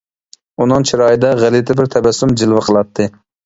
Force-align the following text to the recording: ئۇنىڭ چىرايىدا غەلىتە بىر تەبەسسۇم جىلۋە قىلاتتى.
ئۇنىڭ 0.63 0.85
چىرايىدا 0.93 1.31
غەلىتە 1.43 1.77
بىر 1.83 1.93
تەبەسسۇم 1.97 2.37
جىلۋە 2.43 2.69
قىلاتتى. 2.71 3.11